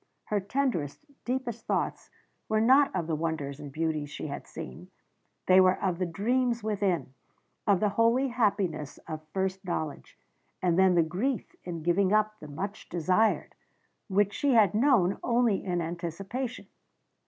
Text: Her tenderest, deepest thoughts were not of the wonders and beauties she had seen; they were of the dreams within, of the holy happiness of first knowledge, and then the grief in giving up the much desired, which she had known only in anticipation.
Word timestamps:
Her 0.25 0.39
tenderest, 0.39 1.05
deepest 1.25 1.67
thoughts 1.67 2.09
were 2.49 2.59
not 2.59 2.89
of 2.95 3.05
the 3.05 3.13
wonders 3.15 3.59
and 3.59 3.71
beauties 3.71 4.09
she 4.09 4.25
had 4.25 4.47
seen; 4.47 4.89
they 5.45 5.61
were 5.61 5.79
of 5.79 5.99
the 5.99 6.07
dreams 6.07 6.63
within, 6.63 7.13
of 7.67 7.79
the 7.79 7.89
holy 7.89 8.29
happiness 8.29 8.97
of 9.07 9.21
first 9.31 9.63
knowledge, 9.63 10.17
and 10.59 10.79
then 10.79 10.95
the 10.95 11.03
grief 11.03 11.55
in 11.65 11.83
giving 11.83 12.11
up 12.13 12.39
the 12.39 12.47
much 12.47 12.89
desired, 12.89 13.53
which 14.07 14.33
she 14.33 14.53
had 14.53 14.73
known 14.73 15.19
only 15.23 15.63
in 15.63 15.83
anticipation. 15.83 16.65